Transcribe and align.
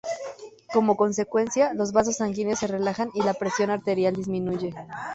Como 0.73 0.97
consecuencia, 0.97 1.75
los 1.75 1.91
vasos 1.91 2.15
sanguíneos 2.17 2.57
se 2.57 2.65
relajan 2.65 3.11
y 3.13 3.21
la 3.21 3.35
presión 3.35 3.69
arterial 3.69 4.15
disminuye. 4.15 4.73